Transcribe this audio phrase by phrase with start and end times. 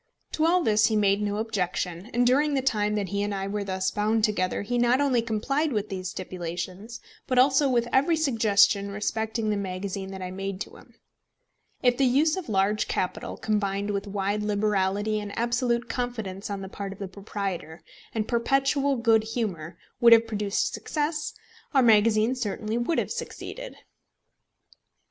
[0.31, 3.45] To all this he made no objection; and during the time that he and I
[3.45, 8.15] were thus bound together, he not only complied with these stipulations, but also with every
[8.15, 10.95] suggestion respecting the magazine that I made to him.
[11.83, 16.67] If the use of large capital, combined with wide liberality and absolute confidence on the
[16.67, 21.35] part of the proprietor, and perpetual good humour, would have produced success,
[21.75, 23.75] our magazine certainly would have succeeded.